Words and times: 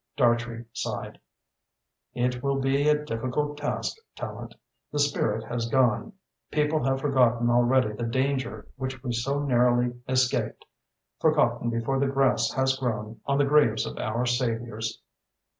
Dartrey 0.17 0.65
sighed. 0.73 1.19
"It 2.15 2.41
will 2.41 2.59
be 2.59 2.89
a 2.89 3.05
difficult 3.05 3.57
task, 3.59 3.97
Tallente. 4.17 4.55
The 4.91 4.97
spirit 4.97 5.43
has 5.43 5.69
gone. 5.69 6.13
People 6.49 6.83
have 6.85 7.01
forgotten 7.01 7.51
already 7.51 7.93
the 7.93 8.05
danger 8.05 8.67
which 8.77 9.03
we 9.03 9.13
so 9.13 9.43
narrowly 9.43 9.93
escaped 10.09 10.65
forgotten 11.19 11.69
before 11.69 11.99
the 11.99 12.07
grass 12.07 12.51
has 12.53 12.79
grown 12.79 13.21
on 13.27 13.37
the 13.37 13.45
graves 13.45 13.85
of 13.85 13.99
our 13.99 14.25
saviours." 14.25 14.99